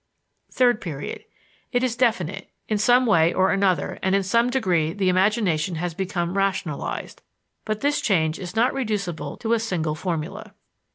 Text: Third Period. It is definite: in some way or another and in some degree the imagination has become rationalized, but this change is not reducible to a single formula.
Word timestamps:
Third 0.51 0.81
Period. 0.81 1.25
It 1.71 1.83
is 1.83 1.95
definite: 1.95 2.49
in 2.67 2.79
some 2.79 3.05
way 3.05 3.31
or 3.35 3.51
another 3.51 3.99
and 4.01 4.15
in 4.15 4.23
some 4.23 4.49
degree 4.49 4.93
the 4.93 5.09
imagination 5.09 5.75
has 5.75 5.93
become 5.93 6.35
rationalized, 6.39 7.21
but 7.65 7.81
this 7.81 8.01
change 8.01 8.39
is 8.39 8.55
not 8.55 8.73
reducible 8.73 9.37
to 9.37 9.53
a 9.53 9.59
single 9.59 9.93
formula. 9.93 10.55